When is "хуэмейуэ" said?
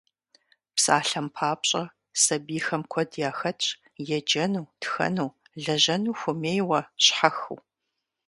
6.19-6.79